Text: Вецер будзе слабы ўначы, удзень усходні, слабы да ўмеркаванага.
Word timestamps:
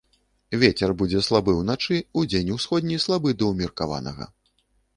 Вецер 0.61 0.93
будзе 1.01 1.19
слабы 1.27 1.51
ўначы, 1.59 1.99
удзень 2.21 2.51
усходні, 2.57 2.97
слабы 3.07 3.37
да 3.43 3.53
ўмеркаванага. 3.53 4.31